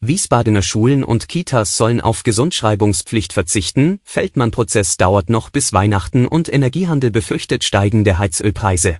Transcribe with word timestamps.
Wiesbadener 0.00 0.62
Schulen 0.62 1.02
und 1.02 1.28
Kitas 1.28 1.76
sollen 1.76 2.00
auf 2.00 2.22
Gesundschreibungspflicht 2.22 3.32
verzichten, 3.32 3.98
Feldmann-Prozess 4.04 4.96
dauert 4.96 5.28
noch 5.28 5.50
bis 5.50 5.72
Weihnachten 5.72 6.28
und 6.28 6.48
Energiehandel 6.48 7.10
befürchtet 7.10 7.64
steigende 7.64 8.16
Heizölpreise. 8.16 8.98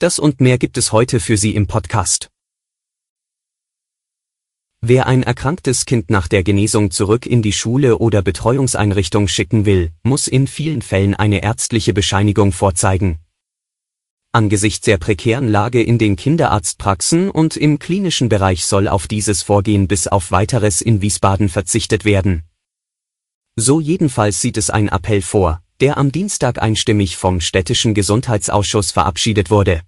Das 0.00 0.18
und 0.18 0.40
mehr 0.40 0.58
gibt 0.58 0.76
es 0.76 0.90
heute 0.90 1.20
für 1.20 1.36
Sie 1.36 1.54
im 1.54 1.68
Podcast. 1.68 2.30
Wer 4.80 5.06
ein 5.06 5.22
erkranktes 5.22 5.86
Kind 5.86 6.10
nach 6.10 6.26
der 6.26 6.42
Genesung 6.42 6.90
zurück 6.90 7.24
in 7.24 7.40
die 7.40 7.52
Schule 7.52 7.98
oder 7.98 8.22
Betreuungseinrichtung 8.22 9.28
schicken 9.28 9.66
will, 9.66 9.92
muss 10.02 10.26
in 10.26 10.48
vielen 10.48 10.82
Fällen 10.82 11.14
eine 11.14 11.44
ärztliche 11.44 11.94
Bescheinigung 11.94 12.50
vorzeigen, 12.50 13.20
Angesichts 14.36 14.84
der 14.84 14.98
prekären 14.98 15.48
Lage 15.48 15.82
in 15.82 15.96
den 15.96 16.14
Kinderarztpraxen 16.14 17.30
und 17.30 17.56
im 17.56 17.78
klinischen 17.78 18.28
Bereich 18.28 18.66
soll 18.66 18.86
auf 18.86 19.08
dieses 19.08 19.42
Vorgehen 19.42 19.88
bis 19.88 20.08
auf 20.08 20.30
weiteres 20.30 20.82
in 20.82 21.00
Wiesbaden 21.00 21.48
verzichtet 21.48 22.04
werden. 22.04 22.42
So 23.56 23.80
jedenfalls 23.80 24.42
sieht 24.42 24.58
es 24.58 24.68
ein 24.68 24.88
Appell 24.88 25.22
vor, 25.22 25.62
der 25.80 25.96
am 25.96 26.12
Dienstag 26.12 26.60
einstimmig 26.60 27.16
vom 27.16 27.40
städtischen 27.40 27.94
Gesundheitsausschuss 27.94 28.90
verabschiedet 28.90 29.50
wurde. 29.50 29.80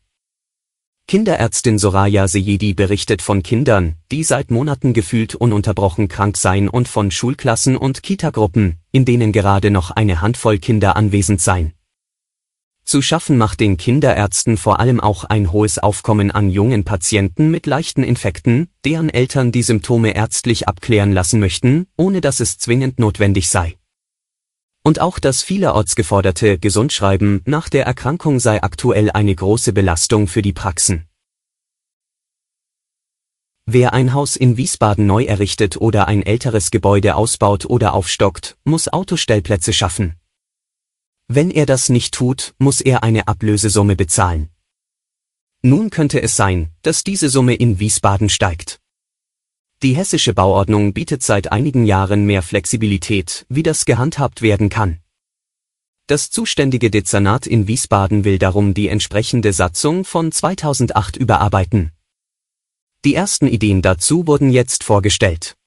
Kinderärztin 1.09 1.79
Soraya 1.79 2.27
Seyedi 2.27 2.73
berichtet 2.73 3.21
von 3.21 3.43
Kindern, 3.43 3.97
die 4.11 4.25
seit 4.25 4.51
Monaten 4.51 4.95
gefühlt 4.95 5.35
ununterbrochen 5.35 6.09
krank 6.09 6.39
seien 6.39 6.71
und 6.71 6.89
von 6.89 7.11
Schulklassen 7.11 7.77
und 7.77 8.03
Kitagruppen, 8.03 8.79
in 8.93 9.05
denen 9.05 9.31
gerade 9.31 9.71
noch 9.71 9.91
eine 9.91 10.23
Handvoll 10.23 10.57
Kinder 10.57 10.97
anwesend 10.97 11.43
seien. 11.43 11.75
Zu 12.89 13.03
schaffen 13.03 13.36
macht 13.36 13.61
den 13.61 13.77
Kinderärzten 13.77 14.56
vor 14.56 14.81
allem 14.81 14.98
auch 14.98 15.25
ein 15.25 15.53
hohes 15.53 15.78
Aufkommen 15.78 16.31
an 16.31 16.48
jungen 16.48 16.84
Patienten 16.84 17.50
mit 17.50 17.67
leichten 17.67 18.03
Infekten, 18.03 18.70
deren 18.83 19.11
Eltern 19.11 19.53
die 19.53 19.62
Symptome 19.62 20.12
ärztlich 20.12 20.69
abklären 20.69 21.12
lassen 21.12 21.39
möchten, 21.39 21.86
ohne 21.98 22.22
dass 22.22 22.41
es 22.41 22.56
zwingend 22.56 22.98
notwendig 22.98 23.50
sei. 23.50 23.77
Und 24.83 25.03
auch 25.03 25.19
das 25.19 25.42
vielerorts 25.42 25.97
geforderte 25.97 26.59
Gesundschreiben 26.59 27.42
nach 27.44 27.69
der 27.69 27.84
Erkrankung 27.84 28.41
sei 28.41 28.62
aktuell 28.62 29.11
eine 29.11 29.34
große 29.34 29.75
Belastung 29.75 30.27
für 30.27 30.41
die 30.41 30.55
Praxen. 30.55 31.05
Wer 33.66 33.92
ein 33.92 34.14
Haus 34.14 34.34
in 34.34 34.56
Wiesbaden 34.56 35.05
neu 35.05 35.25
errichtet 35.25 35.77
oder 35.77 36.09
ein 36.09 36.22
älteres 36.22 36.70
Gebäude 36.70 37.16
ausbaut 37.16 37.66
oder 37.66 37.92
aufstockt, 37.92 38.56
muss 38.64 38.89
Autostellplätze 38.89 39.75
schaffen. 39.75 40.14
Wenn 41.31 41.51
er 41.51 41.67
das 41.67 41.91
nicht 41.91 42.15
tut, 42.15 42.55
muss 42.59 42.81
er 42.81 43.03
eine 43.03 43.29
Ablösesumme 43.29 43.97
bezahlen. 43.97 44.48
Nun 45.61 45.91
könnte 45.91 46.23
es 46.23 46.37
sein, 46.37 46.71
dass 46.81 47.05
diese 47.05 47.29
Summe 47.29 47.55
in 47.55 47.79
Wiesbaden 47.79 48.31
steigt. 48.31 48.81
Die 49.83 49.95
hessische 49.95 50.33
Bauordnung 50.33 50.95
bietet 50.95 51.23
seit 51.23 51.53
einigen 51.53 51.84
Jahren 51.84 52.25
mehr 52.25 52.41
Flexibilität, 52.41 53.45
wie 53.51 53.62
das 53.62 53.84
gehandhabt 53.84 54.41
werden 54.41 54.71
kann. 54.71 55.01
Das 56.06 56.31
zuständige 56.31 56.91
Dezernat 56.91 57.47
in 57.47 57.69
Wiesbaden 57.69 58.25
will 58.25 58.39
darum 58.39 58.73
die 58.73 58.89
entsprechende 58.89 59.53
Satzung 59.53 60.06
von 60.06 60.33
2008 60.33 61.19
überarbeiten. 61.19 61.93
Die 63.05 63.15
ersten 63.15 63.47
Ideen 63.47 63.83
dazu 63.83 64.27
wurden 64.27 64.50
jetzt 64.50 64.83
vorgestellt. 64.83 65.58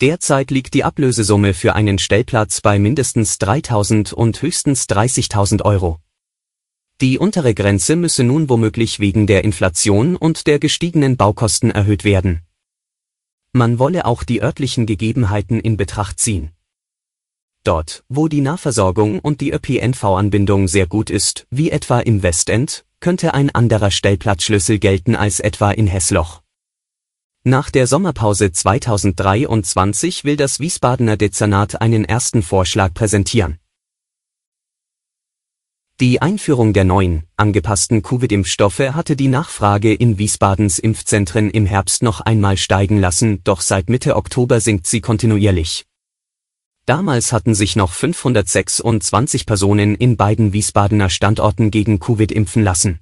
Derzeit 0.00 0.50
liegt 0.50 0.72
die 0.72 0.82
Ablösesumme 0.82 1.52
für 1.52 1.74
einen 1.74 1.98
Stellplatz 1.98 2.62
bei 2.62 2.78
mindestens 2.78 3.36
3.000 3.38 4.14
und 4.14 4.40
höchstens 4.40 4.88
30.000 4.88 5.62
Euro. 5.62 5.98
Die 7.02 7.18
untere 7.18 7.52
Grenze 7.52 7.96
müsse 7.96 8.24
nun 8.24 8.48
womöglich 8.48 8.98
wegen 8.98 9.26
der 9.26 9.44
Inflation 9.44 10.16
und 10.16 10.46
der 10.46 10.58
gestiegenen 10.58 11.18
Baukosten 11.18 11.70
erhöht 11.70 12.04
werden. 12.04 12.40
Man 13.52 13.78
wolle 13.78 14.06
auch 14.06 14.22
die 14.22 14.42
örtlichen 14.42 14.86
Gegebenheiten 14.86 15.60
in 15.60 15.76
Betracht 15.76 16.18
ziehen. 16.18 16.50
Dort, 17.62 18.02
wo 18.08 18.26
die 18.26 18.40
Nahversorgung 18.40 19.18
und 19.18 19.42
die 19.42 19.50
ÖPNV-Anbindung 19.52 20.66
sehr 20.66 20.86
gut 20.86 21.10
ist, 21.10 21.46
wie 21.50 21.70
etwa 21.70 22.00
im 22.00 22.22
Westend, 22.22 22.86
könnte 23.00 23.34
ein 23.34 23.50
anderer 23.50 23.90
Stellplatzschlüssel 23.90 24.78
gelten 24.78 25.14
als 25.14 25.40
etwa 25.40 25.70
in 25.70 25.86
Hessloch. 25.86 26.40
Nach 27.44 27.70
der 27.70 27.86
Sommerpause 27.86 28.52
2023 28.52 30.24
will 30.24 30.36
das 30.36 30.60
Wiesbadener 30.60 31.16
Dezernat 31.16 31.80
einen 31.80 32.04
ersten 32.04 32.42
Vorschlag 32.42 32.92
präsentieren. 32.92 33.58
Die 36.00 36.20
Einführung 36.20 36.74
der 36.74 36.84
neuen, 36.84 37.22
angepassten 37.38 38.02
Covid-Impfstoffe 38.02 38.92
hatte 38.92 39.16
die 39.16 39.28
Nachfrage 39.28 39.94
in 39.94 40.18
Wiesbadens 40.18 40.78
Impfzentren 40.78 41.48
im 41.48 41.64
Herbst 41.64 42.02
noch 42.02 42.20
einmal 42.20 42.58
steigen 42.58 42.98
lassen, 42.98 43.42
doch 43.42 43.62
seit 43.62 43.88
Mitte 43.88 44.16
Oktober 44.16 44.60
sinkt 44.60 44.86
sie 44.86 45.00
kontinuierlich. 45.00 45.86
Damals 46.84 47.32
hatten 47.32 47.54
sich 47.54 47.74
noch 47.74 47.92
526 47.92 49.46
Personen 49.46 49.94
in 49.94 50.18
beiden 50.18 50.52
Wiesbadener 50.52 51.08
Standorten 51.08 51.70
gegen 51.70 52.00
Covid 52.00 52.32
impfen 52.32 52.62
lassen. 52.62 53.00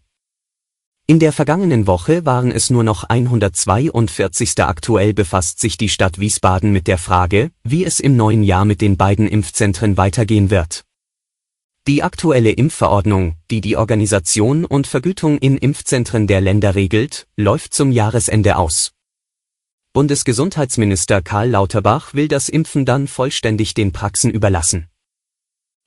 In 1.11 1.21
der 1.21 1.33
vergangenen 1.33 1.87
Woche 1.87 2.27
waren 2.27 2.53
es 2.53 2.69
nur 2.69 2.85
noch 2.85 3.03
142. 3.03 4.59
Aktuell 4.59 5.15
befasst 5.15 5.59
sich 5.59 5.79
die 5.79 5.89
Stadt 5.89 6.21
Wiesbaden 6.21 6.71
mit 6.71 6.87
der 6.87 6.99
Frage, 6.99 7.51
wie 7.65 7.87
es 7.87 7.99
im 7.99 8.15
neuen 8.15 8.43
Jahr 8.43 8.67
mit 8.67 8.83
den 8.83 8.99
beiden 8.99 9.27
Impfzentren 9.27 9.97
weitergehen 9.97 10.51
wird. 10.51 10.85
Die 11.87 12.03
aktuelle 12.03 12.51
Impfverordnung, 12.51 13.37
die 13.51 13.63
die 13.63 13.79
Organisation 13.79 14.67
und 14.67 14.87
Vergütung 14.87 15.39
in 15.39 15.57
Impfzentren 15.57 16.27
der 16.27 16.43
Länder 16.43 16.75
regelt, 16.75 17.27
läuft 17.37 17.73
zum 17.73 17.91
Jahresende 17.91 18.57
aus. 18.57 18.93
Bundesgesundheitsminister 19.95 21.23
Karl 21.23 21.49
Lauterbach 21.49 22.13
will 22.13 22.29
das 22.29 22.51
Impfen 22.51 22.85
dann 22.85 23.09
vollständig 23.09 23.73
den 23.73 23.93
Praxen 23.93 24.31
überlassen. 24.31 24.89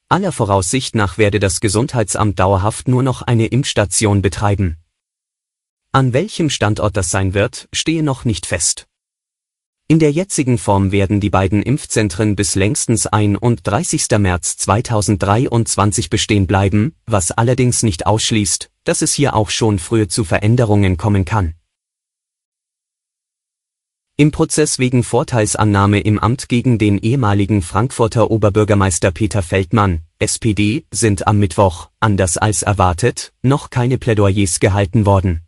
Aller 0.09 0.31
Voraussicht 0.31 0.95
nach 0.95 1.19
werde 1.19 1.39
das 1.39 1.59
Gesundheitsamt 1.59 2.39
dauerhaft 2.39 2.87
nur 2.87 3.03
noch 3.03 3.21
eine 3.21 3.45
Impfstation 3.45 4.23
betreiben. 4.23 4.80
An 5.93 6.13
welchem 6.13 6.49
Standort 6.49 6.95
das 6.95 7.11
sein 7.11 7.33
wird, 7.33 7.67
stehe 7.73 8.01
noch 8.01 8.23
nicht 8.23 8.45
fest. 8.45 8.87
In 9.89 9.99
der 9.99 10.13
jetzigen 10.13 10.57
Form 10.57 10.93
werden 10.93 11.19
die 11.19 11.29
beiden 11.29 11.61
Impfzentren 11.61 12.37
bis 12.37 12.55
längstens 12.55 13.07
31. 13.07 14.07
März 14.17 14.55
2023 14.55 16.09
bestehen 16.09 16.47
bleiben, 16.47 16.95
was 17.07 17.31
allerdings 17.31 17.83
nicht 17.83 18.05
ausschließt, 18.05 18.71
dass 18.85 19.01
es 19.01 19.11
hier 19.11 19.35
auch 19.35 19.49
schon 19.49 19.79
früher 19.79 20.07
zu 20.07 20.23
Veränderungen 20.23 20.95
kommen 20.95 21.25
kann. 21.25 21.55
Im 24.15 24.31
Prozess 24.31 24.79
wegen 24.79 25.03
Vorteilsannahme 25.03 25.99
im 25.99 26.19
Amt 26.19 26.47
gegen 26.47 26.77
den 26.77 26.99
ehemaligen 26.99 27.61
Frankfurter 27.61 28.31
Oberbürgermeister 28.31 29.11
Peter 29.11 29.43
Feldmann, 29.43 30.03
SPD, 30.19 30.85
sind 30.89 31.27
am 31.27 31.37
Mittwoch, 31.37 31.89
anders 31.99 32.37
als 32.37 32.61
erwartet, 32.63 33.33
noch 33.41 33.69
keine 33.69 33.97
Plädoyers 33.97 34.61
gehalten 34.61 35.05
worden. 35.05 35.41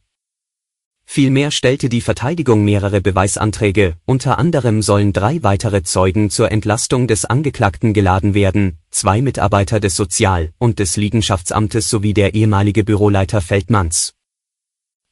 Vielmehr 1.06 1.52
stellte 1.52 1.90
die 1.90 2.02
Verteidigung 2.02 2.66
mehrere 2.66 3.00
Beweisanträge, 3.00 3.96
unter 4.06 4.40
anderem 4.40 4.82
sollen 4.82 5.14
drei 5.14 5.44
weitere 5.44 5.84
Zeugen 5.84 6.30
zur 6.30 6.52
Entlastung 6.52 7.08
des 7.08 7.26
Angeklagten 7.26 7.94
geladen 7.94 8.34
werden, 8.34 8.80
zwei 8.90 9.22
Mitarbeiter 9.22 9.80
des 9.80 9.96
Sozial- 9.96 10.54
und 10.58 10.80
des 10.80 10.98
Liegenschaftsamtes 10.98 11.90
sowie 11.90 12.14
der 12.14 12.34
ehemalige 12.34 12.84
Büroleiter 12.84 13.42
Feldmanns. 13.42 14.14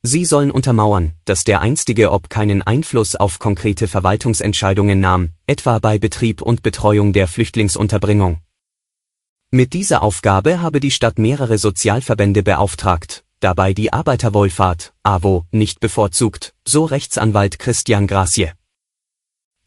Sie 0.04 0.26
sollen 0.26 0.50
untermauern, 0.50 1.12
dass 1.26 1.44
der 1.44 1.62
einstige 1.62 2.12
Ob 2.12 2.32
keinen 2.32 2.64
Einfluss 2.64 3.16
auf 3.16 3.38
konkrete 3.38 3.88
Verwaltungsentscheidungen 3.88 5.00
nahm, 5.00 5.30
etwa 5.46 5.78
bei 5.78 6.00
Betrieb 6.00 6.42
und 6.42 6.64
Betreuung 6.64 7.14
der 7.14 7.28
Flüchtlingsunterbringung. 7.28 8.40
Mit 9.52 9.74
dieser 9.74 10.02
Aufgabe 10.02 10.62
habe 10.62 10.80
die 10.80 10.90
Stadt 10.90 11.20
mehrere 11.20 11.60
Sozialverbände 11.60 12.42
beauftragt, 12.42 13.24
dabei 13.42 13.74
die 13.74 13.92
Arbeiterwohlfahrt, 13.92 14.94
AWO, 15.04 15.46
nicht 15.52 15.82
bevorzugt, 15.82 16.54
so 16.66 16.86
Rechtsanwalt 16.86 17.60
Christian 17.60 18.08
Gracie. 18.08 18.52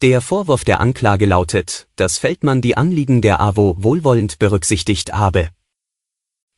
Der 0.01 0.21
Vorwurf 0.21 0.63
der 0.63 0.79
Anklage 0.79 1.25
lautet, 1.25 1.87
dass 1.95 2.17
Feldmann 2.17 2.61
die 2.61 2.75
Anliegen 2.75 3.21
der 3.21 3.39
AWO 3.39 3.75
wohlwollend 3.77 4.39
berücksichtigt 4.39 5.13
habe. 5.13 5.49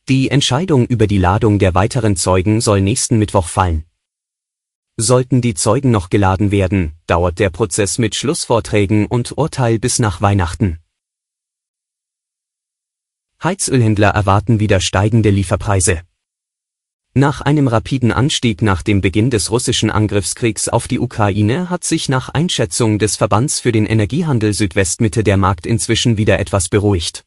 Die 0.08 0.30
Entscheidung 0.30 0.86
über 0.86 1.06
die 1.06 1.18
Ladung 1.18 1.58
der 1.58 1.74
weiteren 1.74 2.16
Zeugen 2.16 2.60
soll 2.60 2.80
nächsten 2.80 3.18
Mittwoch 3.18 3.46
fallen. 3.46 3.84
Sollten 4.96 5.40
die 5.40 5.54
Zeugen 5.54 5.90
noch 5.90 6.10
geladen 6.10 6.50
werden, 6.50 6.94
dauert 7.06 7.38
der 7.38 7.50
Prozess 7.50 7.98
mit 7.98 8.14
Schlussvorträgen 8.14 9.06
und 9.06 9.36
Urteil 9.36 9.78
bis 9.78 9.98
nach 9.98 10.20
Weihnachten. 10.20 10.78
Heizölhändler 13.42 14.08
erwarten 14.08 14.58
wieder 14.58 14.80
steigende 14.80 15.30
Lieferpreise. 15.30 16.07
Nach 17.14 17.40
einem 17.40 17.66
rapiden 17.66 18.12
Anstieg 18.12 18.62
nach 18.62 18.82
dem 18.82 19.00
Beginn 19.00 19.30
des 19.30 19.50
russischen 19.50 19.90
Angriffskriegs 19.90 20.68
auf 20.68 20.86
die 20.86 21.00
Ukraine 21.00 21.68
hat 21.68 21.82
sich 21.82 22.08
nach 22.08 22.28
Einschätzung 22.28 22.98
des 22.98 23.16
Verbands 23.16 23.60
für 23.60 23.72
den 23.72 23.86
Energiehandel 23.86 24.52
Südwestmitte 24.52 25.24
der 25.24 25.36
Markt 25.36 25.66
inzwischen 25.66 26.16
wieder 26.16 26.38
etwas 26.38 26.68
beruhigt. 26.68 27.24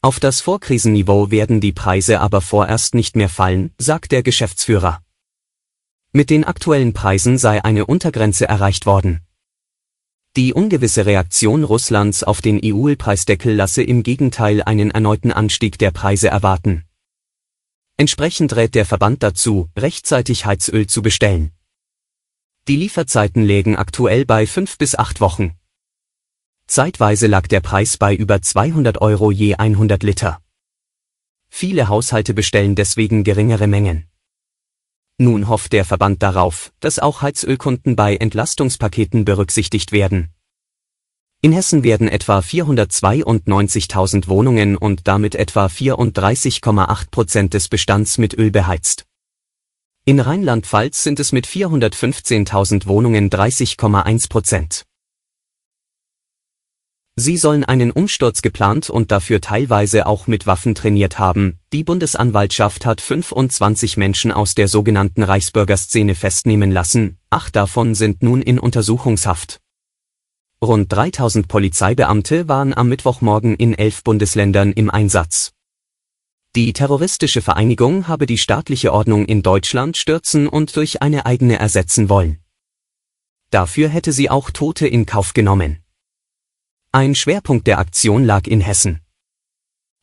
Auf 0.00 0.20
das 0.20 0.42
Vorkrisenniveau 0.42 1.30
werden 1.30 1.60
die 1.60 1.72
Preise 1.72 2.20
aber 2.20 2.40
vorerst 2.40 2.94
nicht 2.94 3.16
mehr 3.16 3.30
fallen, 3.30 3.72
sagt 3.78 4.12
der 4.12 4.22
Geschäftsführer. 4.22 5.00
Mit 6.12 6.30
den 6.30 6.44
aktuellen 6.44 6.92
Preisen 6.92 7.38
sei 7.38 7.64
eine 7.64 7.86
Untergrenze 7.86 8.46
erreicht 8.46 8.86
worden. 8.86 9.22
Die 10.36 10.52
ungewisse 10.52 11.06
Reaktion 11.06 11.64
Russlands 11.64 12.22
auf 12.22 12.42
den 12.42 12.60
EU-Preisdeckel 12.62 13.54
lasse 13.54 13.82
im 13.82 14.02
Gegenteil 14.02 14.62
einen 14.62 14.90
erneuten 14.90 15.32
Anstieg 15.32 15.78
der 15.78 15.90
Preise 15.90 16.28
erwarten. 16.28 16.84
Entsprechend 17.96 18.56
rät 18.56 18.74
der 18.74 18.86
Verband 18.86 19.22
dazu, 19.22 19.70
rechtzeitig 19.76 20.46
Heizöl 20.46 20.88
zu 20.88 21.00
bestellen. 21.00 21.52
Die 22.66 22.74
Lieferzeiten 22.74 23.44
lägen 23.44 23.76
aktuell 23.76 24.24
bei 24.24 24.48
fünf 24.48 24.78
bis 24.78 24.96
acht 24.96 25.20
Wochen. 25.20 25.56
Zeitweise 26.66 27.28
lag 27.28 27.46
der 27.46 27.60
Preis 27.60 27.96
bei 27.96 28.16
über 28.16 28.42
200 28.42 29.00
Euro 29.00 29.30
je 29.30 29.54
100 29.54 30.02
Liter. 30.02 30.40
Viele 31.48 31.86
Haushalte 31.86 32.34
bestellen 32.34 32.74
deswegen 32.74 33.22
geringere 33.22 33.68
Mengen. 33.68 34.08
Nun 35.18 35.46
hofft 35.46 35.72
der 35.72 35.84
Verband 35.84 36.20
darauf, 36.20 36.72
dass 36.80 36.98
auch 36.98 37.22
Heizölkunden 37.22 37.94
bei 37.94 38.16
Entlastungspaketen 38.16 39.24
berücksichtigt 39.24 39.92
werden. 39.92 40.34
In 41.44 41.52
Hessen 41.52 41.84
werden 41.84 42.08
etwa 42.08 42.38
492.000 42.38 44.28
Wohnungen 44.28 44.78
und 44.78 45.06
damit 45.06 45.34
etwa 45.34 45.66
34,8 45.66 47.10
Prozent 47.10 47.52
des 47.52 47.68
Bestands 47.68 48.16
mit 48.16 48.32
Öl 48.32 48.50
beheizt. 48.50 49.04
In 50.06 50.20
Rheinland-Pfalz 50.20 51.02
sind 51.02 51.20
es 51.20 51.32
mit 51.32 51.46
415.000 51.46 52.86
Wohnungen 52.86 53.28
30,1 53.28 54.30
Prozent. 54.30 54.86
Sie 57.14 57.36
sollen 57.36 57.64
einen 57.64 57.90
Umsturz 57.90 58.40
geplant 58.40 58.88
und 58.88 59.12
dafür 59.12 59.42
teilweise 59.42 60.06
auch 60.06 60.26
mit 60.26 60.46
Waffen 60.46 60.74
trainiert 60.74 61.18
haben. 61.18 61.58
Die 61.74 61.84
Bundesanwaltschaft 61.84 62.86
hat 62.86 63.02
25 63.02 63.98
Menschen 63.98 64.32
aus 64.32 64.54
der 64.54 64.68
sogenannten 64.68 65.22
Reichsbürgerszene 65.22 66.14
festnehmen 66.14 66.70
lassen, 66.70 67.18
acht 67.28 67.54
davon 67.54 67.94
sind 67.94 68.22
nun 68.22 68.40
in 68.40 68.58
Untersuchungshaft. 68.58 69.60
Rund 70.64 70.92
3000 70.92 71.46
Polizeibeamte 71.46 72.48
waren 72.48 72.74
am 72.74 72.88
Mittwochmorgen 72.88 73.54
in 73.54 73.74
elf 73.74 74.02
Bundesländern 74.02 74.72
im 74.72 74.90
Einsatz. 74.90 75.52
Die 76.56 76.72
terroristische 76.72 77.42
Vereinigung 77.42 78.08
habe 78.08 78.26
die 78.26 78.38
staatliche 78.38 78.92
Ordnung 78.92 79.26
in 79.26 79.42
Deutschland 79.42 79.96
stürzen 79.96 80.48
und 80.48 80.74
durch 80.76 81.02
eine 81.02 81.26
eigene 81.26 81.58
ersetzen 81.58 82.08
wollen. 82.08 82.38
Dafür 83.50 83.88
hätte 83.88 84.12
sie 84.12 84.30
auch 84.30 84.50
Tote 84.50 84.86
in 84.86 85.06
Kauf 85.06 85.34
genommen. 85.34 85.78
Ein 86.92 87.14
Schwerpunkt 87.14 87.66
der 87.66 87.78
Aktion 87.78 88.24
lag 88.24 88.46
in 88.46 88.60
Hessen. 88.60 89.00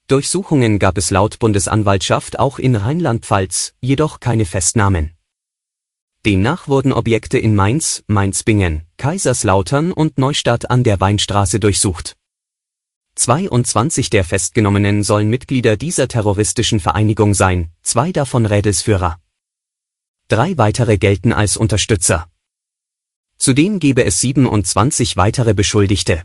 Durchsuchungen 0.08 0.78
gab 0.78 0.98
es 0.98 1.10
laut 1.10 1.40
Bundesanwaltschaft 1.40 2.38
auch 2.38 2.60
in 2.60 2.76
Rheinland-Pfalz, 2.76 3.74
jedoch 3.80 4.20
keine 4.20 4.46
Festnahmen. 4.46 5.12
Demnach 6.26 6.68
wurden 6.68 6.94
Objekte 6.94 7.40
in 7.40 7.56
Mainz, 7.56 8.04
Mainzbingen, 8.08 8.86
Kaiserslautern 9.02 9.92
und 9.92 10.20
Neustadt 10.20 10.70
an 10.70 10.84
der 10.84 11.00
Weinstraße 11.00 11.60
durchsucht. 11.60 12.16
22 13.16 14.12
der 14.12 14.24
Festgenommenen 14.24 15.02
sollen 15.02 15.28
Mitglieder 15.28 15.76
dieser 15.76 16.08
terroristischen 16.08 16.80
Vereinigung 16.80 17.34
sein, 17.34 17.72
zwei 17.82 18.12
davon 18.12 18.46
Rädelsführer. 18.46 19.20
Drei 20.28 20.56
weitere 20.60 21.00
gelten 21.00 21.34
als 21.34 21.58
Unterstützer. 21.58 22.30
Zudem 23.40 23.80
gebe 23.80 24.06
es 24.06 24.20
27 24.20 25.18
weitere 25.18 25.56
Beschuldigte. 25.56 26.22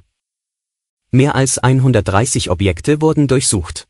Mehr 1.10 1.34
als 1.34 1.56
130 1.56 2.50
Objekte 2.50 3.00
wurden 3.00 3.26
durchsucht. 3.26 3.88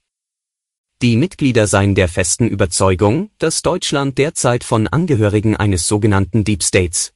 Die 1.03 1.17
Mitglieder 1.17 1.67
seien 1.67 1.97
der 1.97 2.06
festen 2.09 2.47
Überzeugung, 2.47 3.31
dass 3.39 3.62
Deutschland 3.62 4.17
derzeit 4.17 4.62
von 4.62 4.87
Angehörigen 4.87 5.56
eines 5.56 5.89
sogenannten 5.89 6.44
Deep 6.44 6.62
States, 6.62 7.16